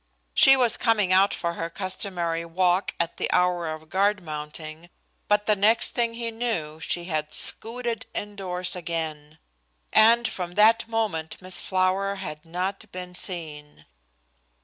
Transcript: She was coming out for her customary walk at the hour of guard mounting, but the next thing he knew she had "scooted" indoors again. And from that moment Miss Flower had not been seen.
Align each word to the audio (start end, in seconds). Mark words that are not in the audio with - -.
She 0.33 0.57
was 0.57 0.77
coming 0.77 1.13
out 1.13 1.31
for 1.31 1.53
her 1.53 1.69
customary 1.69 2.43
walk 2.43 2.95
at 2.99 3.17
the 3.17 3.29
hour 3.31 3.67
of 3.67 3.87
guard 3.91 4.19
mounting, 4.19 4.89
but 5.27 5.45
the 5.45 5.55
next 5.55 5.91
thing 5.91 6.15
he 6.15 6.31
knew 6.31 6.79
she 6.79 7.05
had 7.05 7.31
"scooted" 7.31 8.07
indoors 8.15 8.75
again. 8.75 9.37
And 9.93 10.27
from 10.27 10.55
that 10.55 10.87
moment 10.87 11.39
Miss 11.39 11.61
Flower 11.61 12.15
had 12.15 12.47
not 12.47 12.91
been 12.91 13.13
seen. 13.13 13.85